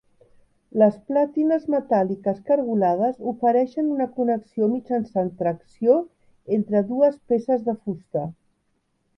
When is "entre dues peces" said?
6.59-7.65